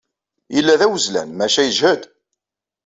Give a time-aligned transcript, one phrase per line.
[0.55, 2.01] Yella d awezlan, maca yejhed.